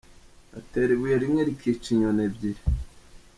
[0.59, 2.61] Atera ibuye rimwe rikica inyoni ebyiri.